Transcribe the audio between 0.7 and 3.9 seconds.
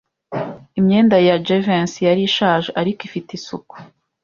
Imyenda ya Jivency yari ishaje, ariko ifite isuku.